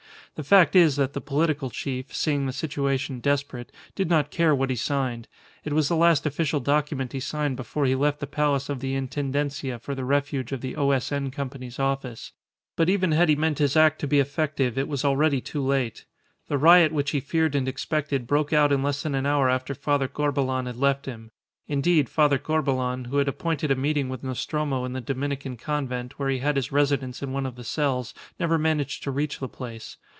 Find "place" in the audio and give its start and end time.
29.49-29.97